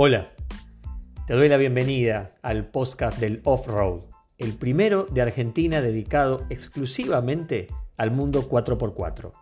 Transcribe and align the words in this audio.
Hola, 0.00 0.28
te 1.26 1.34
doy 1.34 1.48
la 1.48 1.56
bienvenida 1.56 2.36
al 2.42 2.70
podcast 2.70 3.18
del 3.18 3.40
Off-Road, 3.42 4.02
el 4.38 4.54
primero 4.54 5.08
de 5.10 5.22
Argentina 5.22 5.80
dedicado 5.80 6.46
exclusivamente 6.50 7.66
al 7.96 8.12
mundo 8.12 8.48
4x4, 8.48 9.32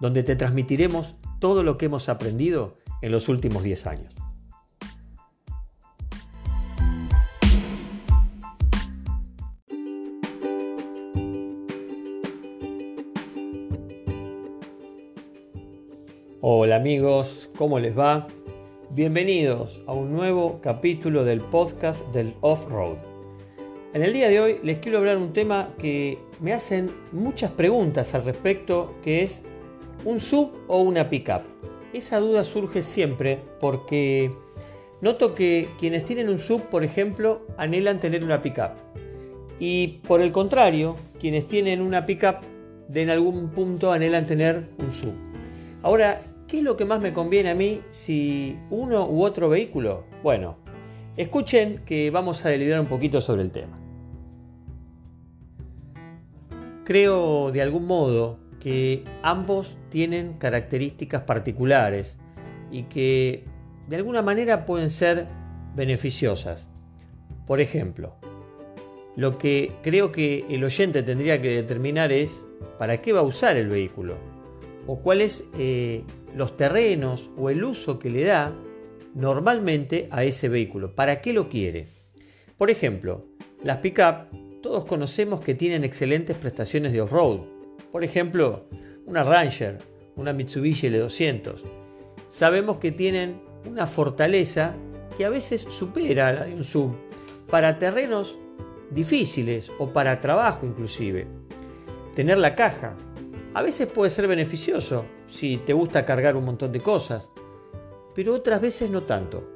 donde 0.00 0.24
te 0.24 0.34
transmitiremos 0.34 1.14
todo 1.38 1.62
lo 1.62 1.78
que 1.78 1.86
hemos 1.86 2.08
aprendido 2.08 2.76
en 3.02 3.12
los 3.12 3.28
últimos 3.28 3.62
10 3.62 3.86
años. 3.86 4.14
Hola 16.40 16.74
amigos, 16.74 17.48
¿cómo 17.56 17.78
les 17.78 17.96
va? 17.96 18.26
Bienvenidos 18.94 19.82
a 19.88 19.92
un 19.92 20.12
nuevo 20.12 20.60
capítulo 20.62 21.24
del 21.24 21.40
podcast 21.40 22.06
del 22.12 22.32
Off-Road. 22.42 22.98
En 23.92 24.04
el 24.04 24.12
día 24.12 24.28
de 24.28 24.38
hoy 24.38 24.60
les 24.62 24.78
quiero 24.78 24.98
hablar 24.98 25.16
un 25.16 25.32
tema 25.32 25.70
que 25.78 26.20
me 26.40 26.52
hacen 26.52 26.92
muchas 27.10 27.50
preguntas 27.50 28.14
al 28.14 28.24
respecto, 28.24 28.94
que 29.02 29.24
es 29.24 29.42
un 30.04 30.20
sub 30.20 30.52
o 30.68 30.80
una 30.80 31.08
pickup. 31.08 31.42
Esa 31.92 32.20
duda 32.20 32.44
surge 32.44 32.84
siempre 32.84 33.40
porque 33.58 34.30
noto 35.00 35.34
que 35.34 35.66
quienes 35.76 36.04
tienen 36.04 36.28
un 36.28 36.38
sub, 36.38 36.62
por 36.70 36.84
ejemplo, 36.84 37.44
anhelan 37.56 37.98
tener 37.98 38.22
una 38.22 38.42
pickup. 38.42 38.74
Y 39.58 39.98
por 40.06 40.20
el 40.20 40.30
contrario, 40.30 40.94
quienes 41.18 41.48
tienen 41.48 41.80
una 41.80 42.06
pickup, 42.06 42.42
de 42.86 43.02
en 43.02 43.10
algún 43.10 43.48
punto 43.48 43.90
anhelan 43.90 44.26
tener 44.26 44.68
un 44.78 44.92
sub. 44.92 45.14
Ahora, 45.82 46.20
¿Qué 46.46 46.58
es 46.58 46.62
lo 46.62 46.76
que 46.76 46.84
más 46.84 47.00
me 47.00 47.14
conviene 47.14 47.50
a 47.50 47.54
mí 47.54 47.80
si 47.90 48.58
uno 48.70 49.08
u 49.08 49.22
otro 49.24 49.48
vehículo? 49.48 50.04
Bueno, 50.22 50.58
escuchen 51.16 51.80
que 51.86 52.10
vamos 52.10 52.44
a 52.44 52.50
deliberar 52.50 52.80
un 52.80 52.86
poquito 52.86 53.22
sobre 53.22 53.42
el 53.42 53.50
tema. 53.50 53.78
Creo 56.84 57.50
de 57.50 57.62
algún 57.62 57.86
modo 57.86 58.38
que 58.60 59.04
ambos 59.22 59.78
tienen 59.88 60.34
características 60.34 61.22
particulares 61.22 62.18
y 62.70 62.84
que 62.84 63.44
de 63.88 63.96
alguna 63.96 64.20
manera 64.20 64.66
pueden 64.66 64.90
ser 64.90 65.26
beneficiosas. 65.74 66.68
Por 67.46 67.62
ejemplo, 67.62 68.16
lo 69.16 69.38
que 69.38 69.72
creo 69.82 70.12
que 70.12 70.44
el 70.50 70.62
oyente 70.62 71.02
tendría 71.02 71.40
que 71.40 71.56
determinar 71.56 72.12
es 72.12 72.46
para 72.78 73.00
qué 73.00 73.14
va 73.14 73.20
a 73.20 73.24
usar 73.24 73.56
el 73.56 73.68
vehículo 73.68 74.33
o 74.86 75.00
cuáles 75.00 75.44
eh, 75.58 76.02
los 76.34 76.56
terrenos 76.56 77.30
o 77.36 77.50
el 77.50 77.64
uso 77.64 77.98
que 77.98 78.10
le 78.10 78.24
da 78.24 78.54
normalmente 79.14 80.08
a 80.10 80.24
ese 80.24 80.48
vehículo. 80.48 80.94
¿Para 80.94 81.20
qué 81.20 81.32
lo 81.32 81.48
quiere? 81.48 81.86
Por 82.58 82.70
ejemplo, 82.70 83.26
las 83.62 83.78
pickup 83.78 84.60
todos 84.62 84.86
conocemos 84.86 85.40
que 85.40 85.54
tienen 85.54 85.84
excelentes 85.84 86.36
prestaciones 86.36 86.92
de 86.92 87.02
off-road. 87.02 87.40
Por 87.92 88.02
ejemplo, 88.02 88.66
una 89.04 89.22
Ranger, 89.22 89.78
una 90.16 90.32
Mitsubishi 90.32 90.88
L200. 90.88 91.56
Sabemos 92.28 92.78
que 92.78 92.90
tienen 92.90 93.42
una 93.68 93.86
fortaleza 93.86 94.74
que 95.16 95.24
a 95.24 95.28
veces 95.28 95.60
supera 95.68 96.32
la 96.32 96.44
de 96.44 96.54
un 96.54 96.64
sub 96.64 96.96
para 97.50 97.78
terrenos 97.78 98.38
difíciles 98.90 99.70
o 99.78 99.92
para 99.92 100.20
trabajo 100.20 100.66
inclusive. 100.66 101.26
Tener 102.14 102.38
la 102.38 102.54
caja, 102.54 102.96
a 103.54 103.62
veces 103.62 103.86
puede 103.86 104.10
ser 104.10 104.26
beneficioso 104.26 105.06
si 105.28 105.58
te 105.58 105.72
gusta 105.72 106.04
cargar 106.04 106.36
un 106.36 106.44
montón 106.44 106.72
de 106.72 106.80
cosas, 106.80 107.30
pero 108.14 108.34
otras 108.34 108.60
veces 108.60 108.90
no 108.90 109.02
tanto. 109.02 109.48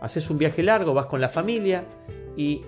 Haces 0.00 0.30
un 0.30 0.38
viaje 0.38 0.62
largo, 0.62 0.94
vas 0.94 1.06
con 1.06 1.20
la 1.20 1.28
familia 1.28 1.84
y 2.36 2.62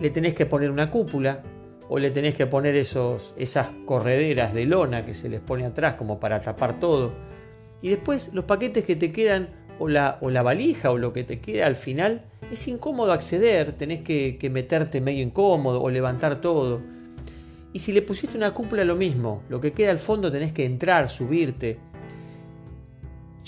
le 0.00 0.10
tenés 0.10 0.34
que 0.34 0.46
poner 0.46 0.70
una 0.70 0.90
cúpula 0.90 1.42
o 1.88 1.98
le 1.98 2.10
tenés 2.10 2.34
que 2.34 2.46
poner 2.46 2.74
esos, 2.74 3.34
esas 3.36 3.70
correderas 3.86 4.52
de 4.52 4.64
lona 4.64 5.06
que 5.06 5.14
se 5.14 5.28
les 5.28 5.40
pone 5.40 5.64
atrás 5.64 5.94
como 5.94 6.18
para 6.18 6.40
tapar 6.40 6.80
todo. 6.80 7.12
Y 7.80 7.90
después 7.90 8.30
los 8.32 8.46
paquetes 8.46 8.84
que 8.84 8.96
te 8.96 9.12
quedan 9.12 9.50
o 9.78 9.88
la, 9.88 10.18
o 10.20 10.30
la 10.30 10.42
valija 10.42 10.90
o 10.90 10.98
lo 10.98 11.12
que 11.12 11.22
te 11.22 11.40
queda 11.40 11.66
al 11.66 11.76
final 11.76 12.24
es 12.50 12.66
incómodo 12.66 13.12
acceder, 13.12 13.72
tenés 13.72 14.02
que, 14.02 14.38
que 14.38 14.50
meterte 14.50 15.00
medio 15.00 15.22
incómodo 15.22 15.80
o 15.80 15.88
levantar 15.88 16.40
todo. 16.40 16.80
Y 17.74 17.80
si 17.80 17.92
le 17.92 18.02
pusiste 18.02 18.36
una 18.36 18.54
cúpula, 18.54 18.84
lo 18.84 18.94
mismo. 18.94 19.42
Lo 19.48 19.60
que 19.60 19.72
queda 19.72 19.90
al 19.90 19.98
fondo 19.98 20.30
tenés 20.30 20.52
que 20.52 20.64
entrar, 20.64 21.10
subirte. 21.10 21.76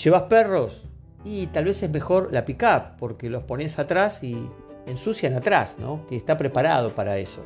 ¿Llevas 0.03 0.23
perros? 0.23 0.83
Y 1.23 1.47
tal 1.47 1.63
vez 1.63 1.81
es 1.81 1.89
mejor 1.89 2.33
la 2.33 2.43
pickup, 2.43 2.97
porque 2.99 3.29
los 3.29 3.43
pones 3.43 3.79
atrás 3.79 4.21
y 4.23 4.37
ensucian 4.85 5.33
atrás, 5.33 5.75
¿no? 5.79 6.05
Que 6.07 6.17
está 6.17 6.37
preparado 6.37 6.93
para 6.93 7.17
eso. 7.17 7.41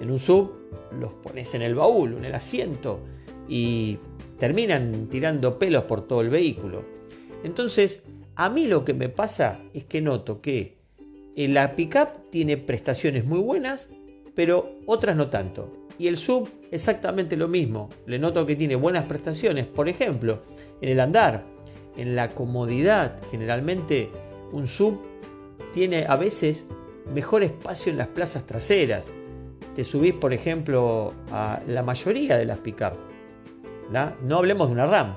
En 0.00 0.10
un 0.10 0.18
sub 0.18 0.52
los 1.00 1.14
pones 1.14 1.54
en 1.54 1.62
el 1.62 1.74
baúl, 1.74 2.14
en 2.18 2.26
el 2.26 2.34
asiento, 2.34 3.00
y 3.48 3.98
terminan 4.38 5.08
tirando 5.10 5.58
pelos 5.58 5.84
por 5.84 6.06
todo 6.06 6.20
el 6.20 6.28
vehículo. 6.28 6.84
Entonces, 7.42 8.00
a 8.36 8.50
mí 8.50 8.66
lo 8.66 8.84
que 8.84 8.92
me 8.92 9.08
pasa 9.08 9.60
es 9.72 9.84
que 9.84 10.02
noto 10.02 10.42
que 10.42 10.76
la 11.34 11.74
pickup 11.74 12.30
tiene 12.30 12.58
prestaciones 12.58 13.24
muy 13.24 13.38
buenas, 13.38 13.88
pero 14.34 14.72
otras 14.84 15.16
no 15.16 15.30
tanto. 15.30 15.72
Y 15.98 16.06
el 16.06 16.16
sub 16.16 16.48
exactamente 16.70 17.36
lo 17.36 17.48
mismo. 17.48 17.88
Le 18.06 18.18
noto 18.18 18.46
que 18.46 18.54
tiene 18.54 18.76
buenas 18.76 19.04
prestaciones, 19.04 19.66
por 19.66 19.88
ejemplo, 19.88 20.42
en 20.80 20.90
el 20.90 21.00
andar, 21.00 21.44
en 21.96 22.14
la 22.14 22.28
comodidad. 22.28 23.20
Generalmente 23.30 24.10
un 24.52 24.68
sub 24.68 25.00
tiene 25.72 26.06
a 26.08 26.16
veces 26.16 26.66
mejor 27.12 27.42
espacio 27.42 27.90
en 27.90 27.98
las 27.98 28.08
plazas 28.08 28.46
traseras. 28.46 29.10
Te 29.74 29.82
subís, 29.82 30.14
por 30.14 30.32
ejemplo, 30.32 31.12
a 31.32 31.60
la 31.66 31.82
mayoría 31.82 32.38
de 32.38 32.44
las 32.44 32.58
pick-up. 32.58 32.92
No 34.22 34.36
hablemos 34.36 34.68
de 34.68 34.74
una 34.74 34.86
RAM. 34.86 35.16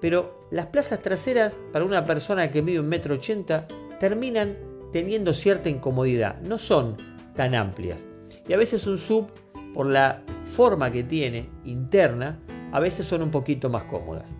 Pero 0.00 0.40
las 0.50 0.66
plazas 0.66 1.00
traseras 1.00 1.56
para 1.72 1.84
una 1.84 2.04
persona 2.04 2.50
que 2.50 2.62
mide 2.62 2.80
un 2.80 2.88
metro 2.88 3.14
ochenta 3.14 3.66
terminan 4.00 4.56
teniendo 4.92 5.34
cierta 5.34 5.68
incomodidad. 5.68 6.40
No 6.40 6.58
son 6.58 6.96
tan 7.34 7.54
amplias. 7.54 8.04
Y 8.48 8.52
a 8.52 8.56
veces 8.56 8.86
un 8.86 8.98
sub 8.98 9.28
por 9.74 9.86
la 9.86 10.22
forma 10.44 10.90
que 10.90 11.02
tiene 11.04 11.48
interna, 11.64 12.38
a 12.72 12.80
veces 12.80 13.06
son 13.06 13.22
un 13.22 13.30
poquito 13.30 13.70
más 13.70 13.84
cómodas. 13.84 14.34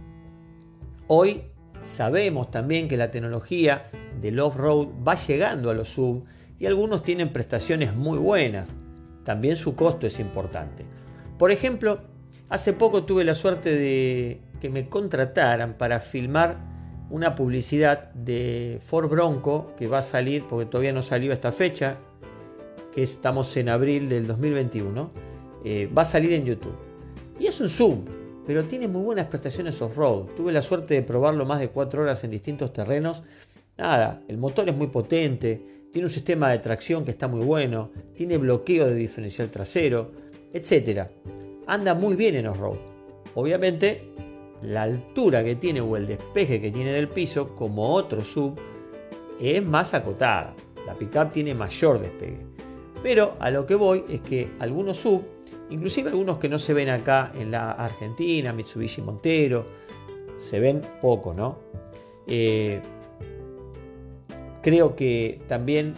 Hoy 1.06 1.42
sabemos 1.82 2.50
también 2.50 2.88
que 2.88 2.96
la 2.96 3.10
tecnología 3.10 3.90
del 4.20 4.40
off-road 4.40 4.88
va 5.06 5.14
llegando 5.14 5.70
a 5.70 5.74
los 5.74 5.88
sub 5.90 6.24
y 6.58 6.66
algunos 6.66 7.02
tienen 7.02 7.32
prestaciones 7.32 7.94
muy 7.94 8.18
buenas. 8.18 8.70
También 9.24 9.56
su 9.56 9.74
costo 9.74 10.06
es 10.06 10.18
importante. 10.18 10.84
Por 11.38 11.50
ejemplo, 11.50 12.00
hace 12.48 12.72
poco 12.72 13.04
tuve 13.04 13.24
la 13.24 13.34
suerte 13.34 13.74
de 13.74 14.40
que 14.60 14.70
me 14.70 14.88
contrataran 14.88 15.74
para 15.74 16.00
filmar 16.00 16.58
una 17.10 17.34
publicidad 17.34 18.12
de 18.12 18.80
Ford 18.84 19.08
Bronco 19.08 19.74
que 19.76 19.86
va 19.86 19.98
a 19.98 20.02
salir, 20.02 20.44
porque 20.48 20.66
todavía 20.66 20.92
no 20.92 21.02
salió 21.02 21.32
esta 21.32 21.52
fecha, 21.52 21.96
que 22.98 23.04
estamos 23.04 23.56
en 23.56 23.68
abril 23.68 24.08
del 24.08 24.26
2021, 24.26 25.12
eh, 25.64 25.88
va 25.96 26.02
a 26.02 26.04
salir 26.04 26.32
en 26.32 26.44
YouTube. 26.44 26.74
Y 27.38 27.46
es 27.46 27.60
un 27.60 27.68
Zoom, 27.68 28.04
pero 28.44 28.64
tiene 28.64 28.88
muy 28.88 29.02
buenas 29.02 29.26
prestaciones 29.26 29.80
off-road. 29.80 30.34
Tuve 30.36 30.50
la 30.50 30.62
suerte 30.62 30.94
de 30.94 31.02
probarlo 31.02 31.46
más 31.46 31.60
de 31.60 31.68
4 31.68 32.02
horas 32.02 32.24
en 32.24 32.32
distintos 32.32 32.72
terrenos. 32.72 33.22
Nada, 33.76 34.20
el 34.26 34.36
motor 34.36 34.68
es 34.68 34.74
muy 34.74 34.88
potente, 34.88 35.86
tiene 35.92 36.06
un 36.06 36.12
sistema 36.12 36.50
de 36.50 36.58
tracción 36.58 37.04
que 37.04 37.12
está 37.12 37.28
muy 37.28 37.44
bueno, 37.44 37.92
tiene 38.16 38.36
bloqueo 38.36 38.86
de 38.86 38.96
diferencial 38.96 39.48
trasero, 39.48 40.10
etc. 40.52 41.02
Anda 41.68 41.94
muy 41.94 42.16
bien 42.16 42.34
en 42.34 42.48
off-road. 42.48 42.78
Obviamente, 43.36 44.12
la 44.60 44.82
altura 44.82 45.44
que 45.44 45.54
tiene 45.54 45.80
o 45.80 45.96
el 45.96 46.08
despeje 46.08 46.60
que 46.60 46.72
tiene 46.72 46.90
del 46.90 47.08
piso, 47.08 47.54
como 47.54 47.90
otro 47.90 48.24
sub, 48.24 48.58
es 49.40 49.64
más 49.64 49.94
acotada. 49.94 50.56
La 50.84 50.94
pickup 50.94 51.30
tiene 51.30 51.54
mayor 51.54 52.00
despegue. 52.00 52.57
Pero 53.02 53.36
a 53.38 53.50
lo 53.50 53.66
que 53.66 53.74
voy 53.74 54.04
es 54.08 54.20
que 54.20 54.50
algunos 54.58 54.96
sub, 54.96 55.22
inclusive 55.70 56.10
algunos 56.10 56.38
que 56.38 56.48
no 56.48 56.58
se 56.58 56.74
ven 56.74 56.88
acá 56.88 57.32
en 57.34 57.50
la 57.50 57.72
Argentina, 57.72 58.52
Mitsubishi 58.52 59.02
Montero, 59.02 59.66
se 60.38 60.60
ven 60.60 60.80
poco, 61.00 61.34
¿no? 61.34 61.58
Eh, 62.26 62.80
creo 64.62 64.94
que 64.94 65.40
también 65.46 65.94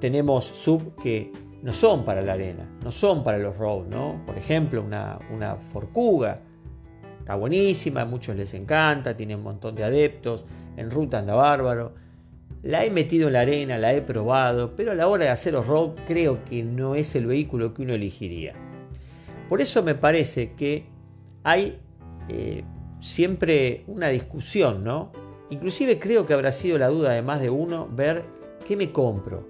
tenemos 0.00 0.44
sub 0.44 0.94
que 1.02 1.32
no 1.62 1.72
son 1.72 2.04
para 2.04 2.20
la 2.20 2.34
arena, 2.34 2.68
no 2.82 2.90
son 2.90 3.22
para 3.22 3.38
los 3.38 3.56
road, 3.56 3.86
¿no? 3.86 4.22
Por 4.26 4.36
ejemplo, 4.36 4.82
una, 4.82 5.18
una 5.30 5.56
Forcuga, 5.56 6.40
está 7.18 7.36
buenísima, 7.36 8.02
a 8.02 8.04
muchos 8.04 8.36
les 8.36 8.52
encanta, 8.52 9.16
tiene 9.16 9.34
un 9.34 9.42
montón 9.42 9.74
de 9.74 9.82
adeptos, 9.82 10.44
en 10.76 10.90
ruta 10.90 11.20
anda 11.20 11.34
bárbaro. 11.34 12.03
La 12.64 12.82
he 12.82 12.90
metido 12.90 13.26
en 13.26 13.34
la 13.34 13.42
arena, 13.42 13.76
la 13.76 13.92
he 13.92 14.00
probado, 14.00 14.74
pero 14.74 14.92
a 14.92 14.94
la 14.94 15.06
hora 15.06 15.26
de 15.26 15.30
hacer 15.30 15.54
off-road 15.54 15.90
creo 16.06 16.42
que 16.46 16.62
no 16.62 16.94
es 16.94 17.14
el 17.14 17.26
vehículo 17.26 17.74
que 17.74 17.82
uno 17.82 17.92
elegiría. 17.92 18.54
Por 19.50 19.60
eso 19.60 19.82
me 19.82 19.94
parece 19.94 20.54
que 20.54 20.86
hay 21.42 21.78
eh, 22.30 22.64
siempre 23.02 23.84
una 23.86 24.08
discusión, 24.08 24.82
¿no? 24.82 25.12
Inclusive 25.50 25.98
creo 25.98 26.26
que 26.26 26.32
habrá 26.32 26.52
sido 26.52 26.78
la 26.78 26.88
duda 26.88 27.12
de 27.12 27.20
más 27.20 27.42
de 27.42 27.50
uno 27.50 27.86
ver 27.92 28.24
qué 28.66 28.76
me 28.76 28.90
compro. 28.90 29.46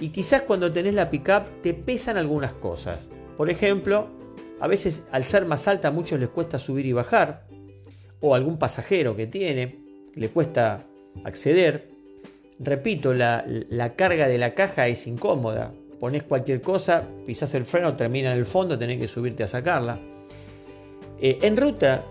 Y 0.00 0.08
quizás 0.08 0.40
cuando 0.40 0.72
tenés 0.72 0.94
la 0.94 1.10
pickup 1.10 1.60
te 1.60 1.74
pesan 1.74 2.16
algunas 2.16 2.54
cosas. 2.54 3.06
Por 3.36 3.50
ejemplo, 3.50 4.08
a 4.60 4.66
veces 4.66 5.04
al 5.12 5.24
ser 5.24 5.44
más 5.44 5.68
alta 5.68 5.88
a 5.88 5.90
muchos 5.90 6.18
les 6.18 6.30
cuesta 6.30 6.58
subir 6.58 6.86
y 6.86 6.94
bajar. 6.94 7.46
O 8.20 8.34
algún 8.34 8.58
pasajero 8.58 9.14
que 9.14 9.26
tiene, 9.26 9.78
le 10.14 10.30
cuesta 10.30 10.86
acceder. 11.22 11.95
Repito, 12.58 13.12
la, 13.12 13.44
carga 13.96 14.28
de 14.28 14.38
la 14.38 14.54
caja 14.54 14.86
es 14.88 15.06
incómoda. 15.06 15.72
Pones 16.00 16.22
cualquier 16.22 16.60
cosa, 16.60 17.04
pisas 17.26 17.54
el 17.54 17.64
freno, 17.64 17.96
termina 17.96 18.32
en 18.32 18.38
el 18.38 18.46
fondo, 18.46 18.78
tenés 18.78 18.98
que 18.98 19.08
subirte 19.08 19.44
a 19.44 19.48
sacarla. 19.48 19.98
Eh, 21.20 21.38
en 21.42 21.56
ruta 21.56 22.04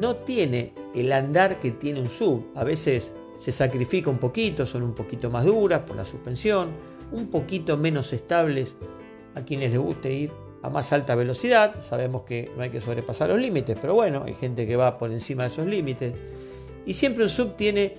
no 0.00 0.16
tiene 0.16 0.72
el 0.94 1.12
andar 1.12 1.60
que 1.60 1.72
tiene 1.72 2.00
un 2.00 2.08
sub. 2.08 2.46
A 2.54 2.64
veces 2.64 3.12
se 3.38 3.52
sacrifica 3.52 4.10
un 4.10 4.18
poquito, 4.18 4.66
son 4.66 4.82
un 4.82 4.94
poquito 4.94 5.30
más 5.30 5.44
duras 5.44 5.82
por 5.82 5.96
la 5.96 6.04
suspensión, 6.04 6.70
un 7.12 7.28
poquito 7.28 7.76
menos 7.76 8.12
estables 8.12 8.76
a 9.34 9.42
quienes 9.42 9.70
les 9.70 9.80
guste 9.80 10.12
ir 10.12 10.30
a 10.62 10.70
más 10.70 10.92
alta 10.92 11.14
velocidad. 11.14 11.80
Sabemos 11.80 12.22
que 12.22 12.50
no 12.56 12.62
hay 12.62 12.70
que 12.70 12.80
sobrepasar 12.80 13.28
los 13.28 13.40
límites, 13.40 13.76
pero 13.80 13.94
bueno, 13.94 14.22
hay 14.26 14.34
gente 14.34 14.66
que 14.66 14.76
va 14.76 14.98
por 14.98 15.12
encima 15.12 15.42
de 15.42 15.48
esos 15.48 15.66
límites. 15.66 16.14
Y 16.86 16.94
siempre 16.94 17.24
un 17.24 17.30
sub 17.30 17.56
tiene 17.56 17.94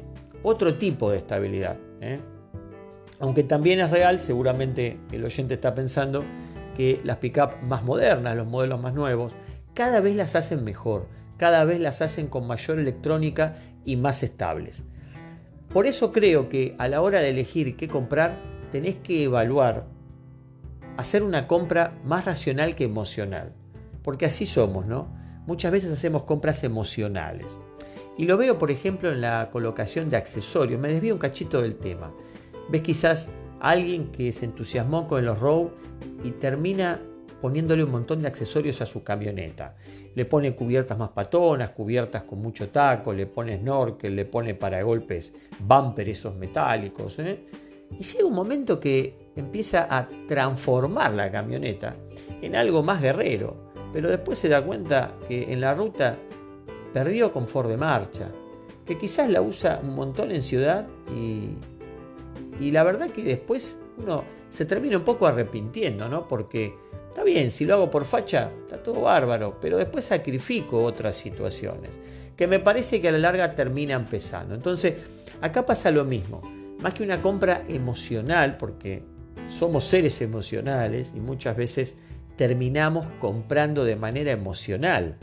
otro 0.45 0.75
tipo 0.75 1.09
de 1.09 1.17
estabilidad. 1.17 1.77
¿eh? 2.01 2.19
Aunque 3.19 3.43
también 3.43 3.79
es 3.79 3.89
real, 3.89 4.19
seguramente 4.19 4.99
el 5.11 5.25
oyente 5.25 5.55
está 5.55 5.73
pensando 5.73 6.23
que 6.77 7.01
las 7.03 7.17
pick-up 7.17 7.55
más 7.63 7.83
modernas, 7.83 8.35
los 8.35 8.45
modelos 8.45 8.79
más 8.79 8.93
nuevos, 8.93 9.33
cada 9.73 10.01
vez 10.01 10.15
las 10.15 10.35
hacen 10.35 10.63
mejor, 10.63 11.07
cada 11.37 11.65
vez 11.65 11.79
las 11.79 12.03
hacen 12.03 12.27
con 12.27 12.45
mayor 12.45 12.77
electrónica 12.77 13.57
y 13.85 13.95
más 13.95 14.21
estables. 14.21 14.83
Por 15.73 15.87
eso 15.87 16.11
creo 16.11 16.47
que 16.47 16.75
a 16.77 16.87
la 16.87 17.01
hora 17.01 17.21
de 17.21 17.29
elegir 17.29 17.75
qué 17.75 17.87
comprar, 17.87 18.37
tenés 18.71 18.95
que 18.97 19.23
evaluar, 19.23 19.87
hacer 20.95 21.23
una 21.23 21.47
compra 21.47 21.97
más 22.05 22.25
racional 22.25 22.75
que 22.75 22.83
emocional. 22.83 23.53
Porque 24.03 24.27
así 24.27 24.45
somos, 24.45 24.85
¿no? 24.85 25.07
Muchas 25.47 25.71
veces 25.71 25.91
hacemos 25.91 26.23
compras 26.23 26.63
emocionales. 26.63 27.59
Y 28.17 28.25
lo 28.25 28.37
veo, 28.37 28.57
por 28.57 28.71
ejemplo, 28.71 29.11
en 29.11 29.21
la 29.21 29.49
colocación 29.51 30.09
de 30.09 30.17
accesorios. 30.17 30.79
Me 30.79 30.89
desvío 30.89 31.13
un 31.13 31.19
cachito 31.19 31.61
del 31.61 31.75
tema. 31.75 32.13
Ves 32.69 32.81
quizás 32.81 33.29
alguien 33.59 34.11
que 34.11 34.31
se 34.31 34.45
entusiasmó 34.45 35.07
con 35.07 35.25
los 35.25 35.39
Row 35.39 35.71
y 36.23 36.31
termina 36.31 37.01
poniéndole 37.41 37.83
un 37.83 37.91
montón 37.91 38.21
de 38.21 38.27
accesorios 38.27 38.81
a 38.81 38.85
su 38.85 39.03
camioneta. 39.03 39.75
Le 40.15 40.25
pone 40.25 40.55
cubiertas 40.55 40.97
más 40.97 41.09
patonas, 41.09 41.69
cubiertas 41.69 42.23
con 42.23 42.39
mucho 42.41 42.69
taco, 42.69 43.13
le 43.13 43.27
pone 43.27 43.59
snorkel, 43.59 44.15
le 44.15 44.25
pone 44.25 44.55
para 44.55 44.81
golpes 44.81 45.33
bumper 45.59 46.09
esos 46.09 46.35
metálicos. 46.35 47.19
¿eh? 47.19 47.45
Y 47.99 48.03
llega 48.03 48.25
un 48.25 48.33
momento 48.33 48.79
que 48.79 49.31
empieza 49.35 49.87
a 49.89 50.07
transformar 50.27 51.13
la 51.13 51.29
camioneta 51.31 51.95
en 52.41 52.55
algo 52.55 52.81
más 52.81 53.01
guerrero, 53.01 53.71
pero 53.91 54.09
después 54.09 54.39
se 54.39 54.49
da 54.49 54.63
cuenta 54.63 55.13
que 55.27 55.51
en 55.51 55.61
la 55.61 55.75
ruta 55.75 56.17
perdió 56.95 57.29
de 57.67 57.75
marcha, 57.75 58.31
que 58.85 58.97
quizás 58.97 59.29
la 59.29 59.41
usa 59.41 59.81
un 59.83 59.95
montón 59.95 60.31
en 60.31 60.41
ciudad 60.41 60.87
y, 61.13 61.49
y 62.57 62.71
la 62.71 62.83
verdad 62.83 63.09
que 63.09 63.21
después 63.21 63.77
uno 63.97 64.23
se 64.47 64.65
termina 64.65 64.95
un 64.95 65.03
poco 65.03 65.27
arrepintiendo, 65.27 66.07
¿no? 66.07 66.25
Porque 66.25 66.73
está 67.09 67.25
bien, 67.25 67.51
si 67.51 67.65
lo 67.65 67.73
hago 67.73 67.91
por 67.91 68.05
facha, 68.05 68.49
está 68.61 68.81
todo 68.81 69.01
bárbaro, 69.01 69.57
pero 69.59 69.77
después 69.77 70.05
sacrifico 70.05 70.81
otras 70.81 71.17
situaciones 71.17 71.89
que 72.37 72.47
me 72.47 72.59
parece 72.59 73.01
que 73.01 73.09
a 73.09 73.11
la 73.11 73.17
larga 73.17 73.55
terminan 73.55 74.05
pesando. 74.05 74.55
Entonces, 74.55 74.93
acá 75.41 75.65
pasa 75.65 75.91
lo 75.91 76.05
mismo, 76.05 76.43
más 76.79 76.93
que 76.93 77.03
una 77.03 77.21
compra 77.21 77.65
emocional, 77.67 78.55
porque 78.55 79.03
somos 79.49 79.83
seres 79.83 80.21
emocionales 80.21 81.11
y 81.13 81.19
muchas 81.19 81.57
veces 81.57 81.95
terminamos 82.37 83.05
comprando 83.19 83.83
de 83.83 83.97
manera 83.97 84.31
emocional 84.31 85.17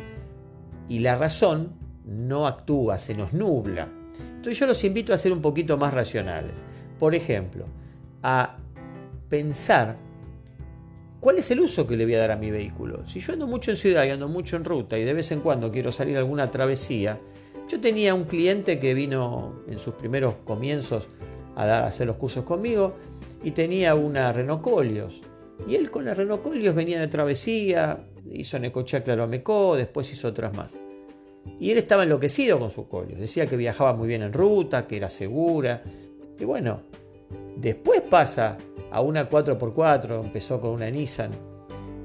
y 0.92 0.98
la 0.98 1.14
razón 1.14 1.70
no 2.04 2.46
actúa, 2.46 2.98
se 2.98 3.14
nos 3.14 3.32
nubla. 3.32 3.88
Entonces 4.36 4.58
yo 4.58 4.66
los 4.66 4.84
invito 4.84 5.14
a 5.14 5.16
ser 5.16 5.32
un 5.32 5.40
poquito 5.40 5.78
más 5.78 5.94
racionales. 5.94 6.62
Por 6.98 7.14
ejemplo, 7.14 7.64
a 8.22 8.58
pensar 9.30 9.96
cuál 11.18 11.38
es 11.38 11.50
el 11.50 11.60
uso 11.60 11.86
que 11.86 11.96
le 11.96 12.04
voy 12.04 12.16
a 12.16 12.20
dar 12.20 12.32
a 12.32 12.36
mi 12.36 12.50
vehículo. 12.50 13.06
Si 13.06 13.20
yo 13.20 13.32
ando 13.32 13.46
mucho 13.46 13.70
en 13.70 13.78
ciudad 13.78 14.04
y 14.04 14.10
ando 14.10 14.28
mucho 14.28 14.56
en 14.56 14.66
ruta 14.66 14.98
y 14.98 15.04
de 15.04 15.14
vez 15.14 15.32
en 15.32 15.40
cuando 15.40 15.72
quiero 15.72 15.90
salir 15.90 16.16
a 16.16 16.18
alguna 16.18 16.50
travesía, 16.50 17.18
yo 17.70 17.80
tenía 17.80 18.14
un 18.14 18.24
cliente 18.24 18.78
que 18.78 18.92
vino 18.92 19.62
en 19.68 19.78
sus 19.78 19.94
primeros 19.94 20.34
comienzos 20.44 21.08
a, 21.56 21.86
hacer 21.86 22.06
los 22.06 22.16
cursos 22.16 22.44
conmigo 22.44 22.96
y 23.42 23.52
tenía 23.52 23.94
una 23.94 24.30
Renault 24.30 24.60
Colios. 24.60 25.22
Y 25.66 25.74
él 25.76 25.90
con 25.90 26.04
la 26.04 26.12
Renault 26.12 26.42
Colios 26.42 26.74
venía 26.74 27.00
de 27.00 27.08
travesía, 27.08 28.04
hizo 28.30 28.58
Necochea 28.58 29.02
Claromecó, 29.02 29.74
después 29.74 30.12
hizo 30.12 30.28
otras 30.28 30.54
más. 30.54 30.81
Y 31.58 31.70
él 31.70 31.78
estaba 31.78 32.02
enloquecido 32.02 32.58
con 32.58 32.70
su 32.70 32.88
Colios. 32.88 33.18
Decía 33.18 33.46
que 33.46 33.56
viajaba 33.56 33.92
muy 33.94 34.08
bien 34.08 34.22
en 34.22 34.32
ruta, 34.32 34.86
que 34.86 34.96
era 34.96 35.08
segura. 35.08 35.82
Y 36.38 36.44
bueno, 36.44 36.80
después 37.56 38.00
pasa 38.02 38.56
a 38.90 39.00
una 39.00 39.28
4x4, 39.28 40.24
empezó 40.24 40.60
con 40.60 40.70
una 40.72 40.90
Nissan. 40.90 41.30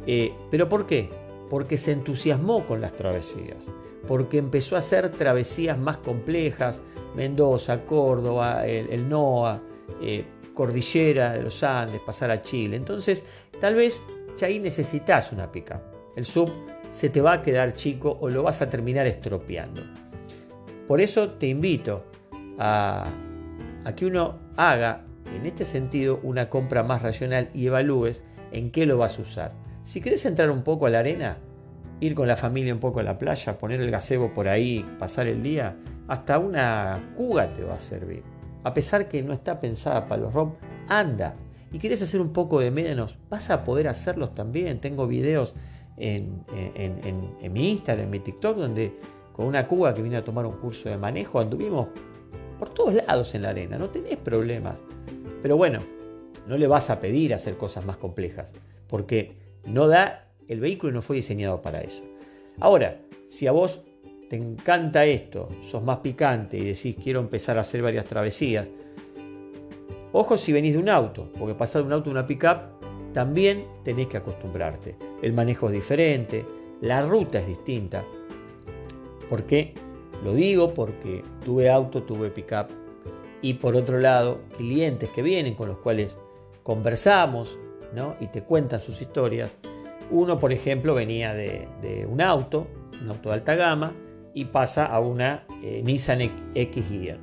Eh, 0.06 0.32
¿Pero 0.50 0.70
por 0.70 0.86
qué? 0.86 1.10
Porque 1.50 1.78
se 1.78 1.92
entusiasmó 1.92 2.66
con 2.66 2.82
las 2.82 2.94
travesías. 2.94 3.64
Porque 4.08 4.38
empezó 4.38 4.76
a 4.76 4.80
hacer 4.80 5.10
travesías 5.10 5.78
más 5.78 5.98
complejas. 5.98 6.82
Mendoza, 7.16 7.84
Córdoba, 7.84 8.68
el, 8.68 9.10
NOA, 9.10 9.60
eh, 10.02 10.24
Cordillera 10.54 11.34
de 11.34 11.42
los 11.42 11.64
Andes, 11.64 12.00
pasar 12.02 12.30
a 12.30 12.42
Chile. 12.42 12.76
Entonces, 12.76 13.24
tal 13.60 13.74
vez 13.74 14.04
ahí 14.46 14.60
necesitas 14.60 15.32
una 15.32 15.52
pica. 15.52 15.82
El 16.16 16.26
sub 16.26 16.52
se 16.92 17.10
te 17.10 17.22
va 17.22 17.34
a 17.34 17.42
quedar 17.42 17.74
chico 17.74 18.18
o 18.22 18.30
lo 18.30 18.44
vas 18.44 18.62
a 18.62 18.70
terminar 18.70 19.08
estropeando. 19.08 19.82
Por 20.88 21.02
eso 21.02 21.32
te 21.32 21.48
invito 21.48 22.06
a, 22.58 23.08
que 23.96 24.06
uno 24.06 24.40
haga 24.56 25.04
en 25.36 25.46
este 25.46 25.66
sentido 25.66 26.20
una 26.24 26.50
compra 26.50 26.84
más 26.84 27.02
racional 27.02 27.50
y 27.54 27.68
evalúes 27.68 28.24
en 28.52 28.72
qué 28.72 28.86
lo 28.86 28.98
vas 28.98 29.20
a 29.20 29.22
usar. 29.22 29.54
Si 29.84 30.02
quieres 30.02 30.26
entrar 30.26 30.50
un 30.50 30.64
poco 30.64 30.86
a 30.86 30.90
la 30.90 31.00
arena, 31.00 31.38
ir 32.00 32.16
con 32.16 32.28
la 32.28 32.36
familia 32.36 32.74
un 32.74 32.80
poco 32.80 33.00
a 33.00 33.04
la 33.04 33.18
playa, 33.18 33.58
poner 33.58 33.82
el 33.82 33.92
gazebo 33.92 34.34
por 34.34 34.48
ahí, 34.48 34.86
pasar 34.98 35.28
el 35.28 35.44
día, 35.44 35.76
hasta 36.08 36.40
una 36.40 37.14
cuga 37.18 37.54
te 37.54 37.64
va 37.64 37.76
a 37.76 37.80
servir. 37.80 38.24
A 38.64 38.74
pesar 38.74 39.08
que 39.08 39.22
no 39.24 39.34
está 39.34 39.60
pensada 39.60 40.08
para 40.08 40.22
los 40.22 40.34
ROM, 40.34 40.54
anda. 40.88 41.36
Y 41.72 41.80
quieres 41.80 42.02
hacer 42.02 42.22
un 42.22 42.32
poco 42.32 42.60
de 42.60 42.72
menos, 42.72 43.18
vas 43.30 43.50
a 43.50 43.66
poder 43.66 43.90
hacerlos 43.90 44.34
también. 44.34 44.80
Tengo 44.80 45.06
videos 45.06 45.54
en, 45.98 46.46
mi 47.52 47.72
Instagram, 47.72 48.06
en 48.06 48.10
mi 48.10 48.20
TikTok, 48.20 48.58
donde 48.58 48.94
con 49.34 49.46
una 49.46 49.68
cuba 49.68 49.94
que 49.94 50.02
vine 50.02 50.18
a 50.18 50.24
tomar 50.24 50.46
un 50.46 50.54
curso 50.54 50.90
de 50.90 50.98
manejo 50.98 51.40
anduvimos 51.40 51.88
por 52.58 52.70
todos 52.70 52.94
lados 52.94 53.36
en 53.36 53.44
la 53.44 53.50
arena, 53.50 53.78
no 53.78 53.90
tenés 53.90 54.18
problemas. 54.18 54.82
Pero 55.42 55.58
bueno, 55.58 55.80
no 56.48 56.58
le 56.58 56.68
vas 56.68 56.90
a 56.90 57.00
pedir 57.00 57.34
hacer 57.34 57.58
cosas 57.58 57.86
más 57.86 57.98
complejas, 57.98 58.54
porque 58.88 59.36
no 59.66 59.88
da, 59.88 60.30
el 60.48 60.60
vehículo 60.60 60.94
no 60.94 61.02
fue 61.02 61.18
diseñado 61.18 61.62
para 61.62 61.82
eso. 61.82 62.04
Ahora, 62.60 63.00
si 63.30 63.46
a 63.48 63.52
vos 63.52 63.82
te 64.30 64.36
encanta 64.36 65.06
esto, 65.06 65.50
sos 65.70 65.84
más 65.84 66.00
picante 66.00 66.58
y 66.58 66.66
decís 66.66 66.96
quiero 67.02 67.20
empezar 67.20 67.58
a 67.58 67.62
hacer 67.62 67.82
varias 67.82 68.06
travesías, 68.06 68.68
ojo 70.12 70.38
si 70.38 70.52
venís 70.52 70.74
de 70.74 70.80
un 70.80 70.90
auto, 70.90 71.32
porque 71.38 71.54
pasar 71.54 71.82
de 71.82 71.88
un 71.88 71.94
auto 71.94 72.10
a 72.10 72.14
una 72.14 72.28
pickup 72.28 72.77
también 73.18 73.66
tenés 73.84 74.06
que 74.06 74.18
acostumbrarte. 74.18 74.96
El 75.24 75.34
manejo 75.34 75.66
es 75.66 75.74
diferente, 75.74 76.46
la 76.82 77.02
ruta 77.02 77.40
es 77.40 77.48
distinta. 77.48 78.06
¿Por 79.28 79.46
qué? 79.46 79.74
Lo 80.24 80.36
digo 80.36 80.76
porque 80.76 81.24
tuve 81.44 81.72
auto, 81.72 82.04
tuve 82.04 82.30
pickup 82.30 82.68
y 83.42 83.56
por 83.56 83.76
otro 83.76 84.00
lado, 84.00 84.42
clientes 84.56 85.10
que 85.10 85.24
vienen 85.24 85.56
con 85.56 85.68
los 85.68 85.80
cuales 85.80 86.16
conversamos 86.62 87.58
¿no? 87.96 88.16
y 88.20 88.28
te 88.28 88.44
cuentan 88.44 88.82
sus 88.82 89.02
historias. 89.02 89.58
Uno, 90.12 90.38
por 90.38 90.54
ejemplo, 90.54 90.94
venía 90.94 91.34
de, 91.34 92.08
un 92.08 92.22
auto, 92.22 92.68
un 93.02 93.10
auto 93.10 93.30
de 93.30 93.34
alta 93.34 93.56
gama, 93.56 93.96
y 94.36 94.46
pasa 94.46 94.86
a 94.86 95.00
una 95.00 95.48
eh, 95.64 95.82
Nissan 95.84 96.22
X 96.54 96.86
Gear. 96.88 97.18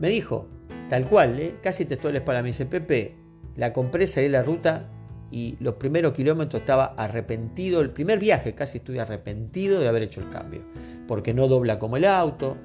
Me 0.00 0.08
dijo, 0.08 0.48
tal 0.88 1.06
cual, 1.06 1.38
¿eh? 1.38 1.56
casi 1.60 1.84
textuales 1.84 2.22
para 2.22 2.42
mi 2.42 2.52
CPP, 2.52 3.56
la 3.56 3.74
compré, 3.74 4.06
salí 4.06 4.30
la 4.30 4.42
ruta 4.42 4.88
y 5.34 5.56
los 5.58 5.74
primeros 5.74 6.12
kilómetros 6.12 6.60
estaba 6.60 6.94
arrepentido, 6.96 7.80
el 7.80 7.90
primer 7.90 8.20
viaje 8.20 8.54
casi 8.54 8.78
estuve 8.78 9.00
arrepentido 9.00 9.80
de 9.80 9.88
haber 9.88 10.04
hecho 10.04 10.20
el 10.20 10.30
cambio, 10.30 10.62
porque 11.08 11.34
no 11.34 11.48
dobla 11.48 11.80
como 11.80 11.96
el 11.96 12.04
auto, 12.04 12.56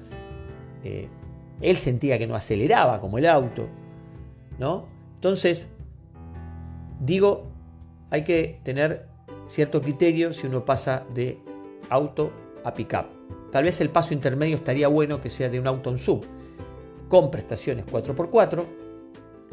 eh, 0.84 1.08
él 1.60 1.76
sentía 1.78 2.16
que 2.16 2.28
no 2.28 2.36
aceleraba 2.36 3.00
como 3.00 3.18
el 3.18 3.26
auto, 3.26 3.66
¿no? 4.60 4.86
Entonces, 5.16 5.66
digo, 7.00 7.50
hay 8.08 8.22
que 8.22 8.60
tener 8.62 9.08
cierto 9.48 9.82
criterio 9.82 10.32
si 10.32 10.46
uno 10.46 10.64
pasa 10.64 11.02
de 11.12 11.40
auto 11.88 12.30
a 12.62 12.72
pickup. 12.72 13.06
Tal 13.50 13.64
vez 13.64 13.80
el 13.80 13.90
paso 13.90 14.14
intermedio 14.14 14.54
estaría 14.54 14.86
bueno 14.86 15.20
que 15.20 15.28
sea 15.28 15.48
de 15.48 15.58
un 15.58 15.66
auto 15.66 15.90
un 15.90 15.98
sub, 15.98 16.24
con 17.08 17.32
prestaciones 17.32 17.84
4x4. 17.86 18.64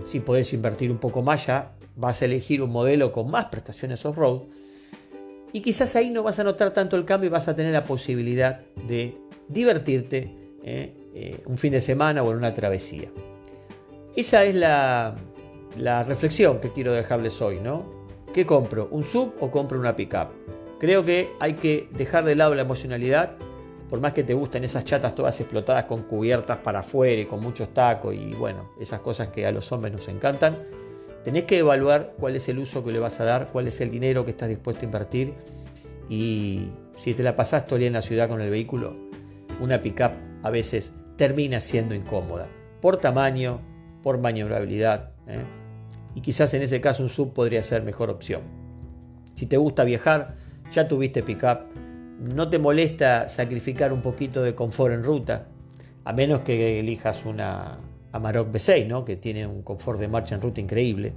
Si 0.05 0.19
podés 0.19 0.53
invertir 0.53 0.91
un 0.91 1.00
poco 1.00 1.24
más 1.24 1.47
ya, 1.47 1.76
vas 1.98 2.22
a 2.22 2.25
elegir 2.25 2.62
un 2.62 2.70
modelo 2.70 3.12
con 3.12 3.30
más 3.30 3.46
prestaciones 3.46 4.06
off-road. 4.06 4.44
Y 5.51 5.62
quizás 5.62 5.96
ahí 5.96 6.10
no 6.10 6.24
vas 6.24 6.39
a 6.39 6.44
notar 6.44 6.72
tanto 6.72 6.96
el 6.96 7.06
cambio 7.06 7.27
y 7.27 7.32
vas 7.32 7.48
a 7.48 7.56
tener 7.56 7.74
la 7.74 7.84
posibilidad 7.84 8.62
de 8.88 9.18
divertirte 9.50 10.32
eh, 10.63 10.94
eh, 11.13 11.42
un 11.46 11.58
fin 11.58 11.72
de 11.72 11.82
semana 11.82 12.22
o 12.22 12.32
en 12.32 12.38
una 12.38 12.54
travesía. 12.54 13.10
Esa 14.16 14.44
es 14.46 14.56
la, 14.56 15.16
la 15.77 16.04
reflexión 16.04 16.60
que 16.60 16.72
quiero 16.72 16.94
dejarles 16.94 17.42
hoy, 17.42 17.60
¿no? 17.60 17.89
¿Qué 18.34 18.46
compro? 18.46 18.88
¿Un 18.92 19.04
sub 19.04 19.34
o 19.39 19.50
compro 19.50 19.80
una 19.80 19.96
pickup? 19.96 20.27
Creo 20.80 21.04
que 21.04 21.30
hay 21.39 21.54
que 21.54 21.89
dejar 21.92 22.24
de 22.25 22.36
lado 22.36 22.54
la 22.54 22.62
emocionalidad, 22.62 23.38
por 23.89 24.00
más 24.00 24.13
que 24.13 24.24
te 24.24 24.36
gusten 24.36 24.63
esas 24.63 24.86
chatas 24.86 25.16
todas 25.16 25.39
explotadas 25.39 25.86
con 25.86 26.04
cubiertas 26.04 26.58
para 26.58 26.80
afuera 26.80 27.22
y 27.22 27.25
con 27.25 27.42
muchos 27.42 27.74
tacos 27.74 28.13
y 28.13 28.34
bueno, 28.34 28.70
esas 28.80 29.00
cosas 29.00 29.30
que 29.30 29.48
a 29.48 29.51
los 29.51 29.72
hombres 29.72 29.94
nos 29.94 30.08
encantan. 30.08 30.56
Tenés 31.27 31.43
que 31.43 31.57
evaluar 31.57 32.13
cuál 32.17 32.38
es 32.38 32.48
el 32.48 32.57
uso 32.57 32.86
que 32.86 32.93
le 32.93 33.00
vas 33.00 33.19
a 33.19 33.25
dar, 33.25 33.50
cuál 33.51 33.67
es 33.67 33.81
el 33.81 33.89
dinero 33.89 34.24
que 34.24 34.31
estás 34.31 34.48
dispuesto 34.48 34.84
a 34.84 34.86
invertir 34.86 35.34
y 36.07 36.69
si 36.96 37.13
te 37.15 37.22
la 37.22 37.36
pasás 37.36 37.65
todo 37.65 37.75
el 37.75 37.81
día 37.81 37.88
en 37.88 37.96
la 37.96 38.01
ciudad 38.01 38.29
con 38.29 38.39
el 38.39 38.50
vehículo, 38.50 38.96
una 39.60 39.81
pickup 39.81 40.13
a 40.41 40.50
veces 40.50 40.93
termina 41.17 41.60
siendo 41.60 41.93
incómoda 41.93 42.48
por 42.79 42.96
tamaño, 43.01 43.60
por 44.03 44.19
maniobrabilidad. 44.19 45.12
¿eh? 45.27 45.43
Y 46.15 46.22
quizás 46.22 46.53
en 46.53 46.62
ese 46.62 46.79
caso 46.79 47.03
un 47.03 47.10
sub 47.10 47.34
podría 47.34 47.62
ser 47.62 47.84
mejor 47.84 48.10
opción. 48.10 48.43
Si 49.36 49.48
te 49.48 49.57
gusta 49.57 49.84
viajar, 49.84 50.38
ya 50.72 50.88
tuviste 50.88 51.24
pickup, 51.24 51.75
no 52.22 52.50
te 52.50 52.57
molesta 52.57 53.27
sacrificar 53.27 53.91
un 53.91 54.01
poquito 54.01 54.43
de 54.43 54.55
confort 54.55 54.93
en 54.93 55.03
ruta, 55.03 55.50
a 56.05 56.13
menos 56.13 56.39
que 56.43 56.79
elijas 56.79 57.25
una 57.25 57.79
Amarok 58.17 58.51
B6, 58.51 58.86
¿no? 58.88 59.05
que 59.05 59.15
tiene 59.15 59.47
un 59.47 59.63
confort 59.63 60.00
de 60.00 60.07
marcha 60.07 60.36
en 60.36 60.41
ruta 60.41 60.62
increíble. 60.62 61.13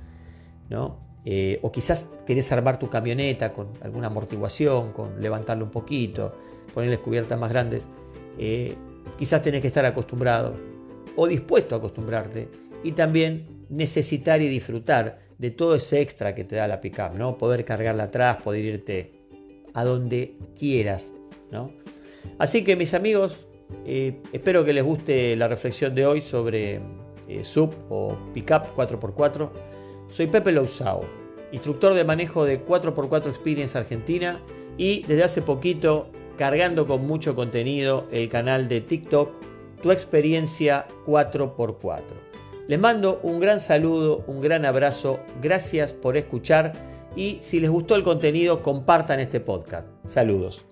¿no? 0.69 0.99
Eh, 1.25 1.59
o 1.63 1.71
quizás 1.71 2.07
querés 2.27 2.51
armar 2.53 2.79
tu 2.79 2.89
camioneta 2.89 3.53
con 3.53 3.69
alguna 3.83 4.07
amortiguación, 4.07 4.93
con 4.93 5.21
levantarlo 5.21 5.65
un 5.65 5.71
poquito, 5.71 6.33
ponerle 6.73 6.99
cubiertas 6.99 7.39
más 7.39 7.51
grandes. 7.51 7.87
Eh, 8.39 8.75
quizás 9.19 9.43
tenés 9.43 9.61
que 9.61 9.67
estar 9.67 9.85
acostumbrado 9.85 10.57
o 11.17 11.27
dispuesto 11.27 11.75
a 11.75 11.79
acostumbrarte 11.79 12.49
y 12.83 12.93
también 12.93 13.67
necesitar 13.69 14.41
y 14.41 14.49
disfrutar 14.49 15.19
de 15.39 15.51
todo 15.51 15.75
ese 15.75 16.01
extra 16.01 16.35
que 16.35 16.45
te 16.45 16.57
da 16.57 16.69
la 16.69 16.81
pickup, 16.81 17.15
¿no? 17.15 17.37
Poder 17.37 17.65
cargarla 17.65 18.05
atrás, 18.05 18.43
poder 18.43 18.65
irte 18.65 19.13
a 19.75 19.85
donde 19.85 20.37
quieras, 20.59 21.13
¿no? 21.51 21.73
Así 22.39 22.65
que 22.65 22.77
mis 22.77 22.95
amigos, 22.95 23.47
eh, 23.85 24.21
espero 24.33 24.65
que 24.65 24.73
les 24.73 24.85
guste 24.85 25.37
la 25.37 25.49
reflexión 25.49 25.95
de 25.95 26.07
hoy 26.07 26.21
sobre 26.21 26.81
eh, 27.29 27.45
sub 27.45 27.75
o 27.89 28.17
pickup 28.33 28.77
4x4. 28.77 29.51
Soy 30.11 30.27
Pepe 30.27 30.53
Lousao, 30.53 31.03
instructor 31.53 31.95
de 31.95 32.05
manejo 32.05 32.45
de 32.45 32.65
4x4 32.65 33.29
Experience 33.29 33.79
Argentina 33.79 34.41
y 34.77 35.03
desde 35.03 35.25
hace 35.25 35.43
poquito 35.43 36.09
cargando 36.37 36.87
con 36.87 37.07
mucho 37.07 37.35
contenido 37.35 38.07
el 38.11 38.29
canal 38.29 38.67
de 38.67 38.81
TikTok 38.81 39.31
Tu 39.83 39.93
experiencia 39.93 40.87
4x4. 41.07 42.01
Les 42.67 42.79
mando 42.79 43.21
un 43.23 43.41
gran 43.41 43.61
saludo, 43.61 44.25
un 44.27 44.41
gran 44.41 44.65
abrazo, 44.65 45.21
gracias 45.43 45.93
por 45.93 46.17
escuchar 46.17 46.73
y 47.17 47.39
si 47.43 47.61
les 47.61 47.71
gustó 47.71 47.95
el 47.95 48.03
contenido 48.03 48.63
compartan 48.63 49.21
este 49.21 49.41
podcast. 49.41 49.89
Saludos. 50.09 50.70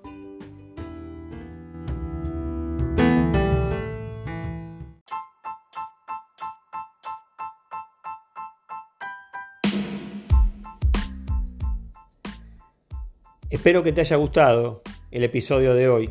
Espero 13.50 13.82
que 13.82 13.92
te 13.92 14.02
haya 14.02 14.16
gustado 14.16 14.82
el 15.10 15.24
episodio 15.24 15.72
de 15.72 15.88
hoy. 15.88 16.10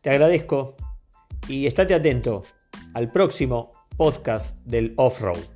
Te 0.00 0.10
agradezco 0.10 0.76
y 1.48 1.66
estate 1.66 1.92
atento 1.92 2.44
al 2.94 3.10
próximo 3.10 3.72
podcast 3.96 4.56
del 4.64 4.94
off-road. 4.96 5.53